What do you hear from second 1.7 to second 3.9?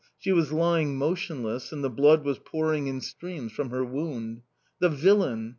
and the blood was pouring in streams from her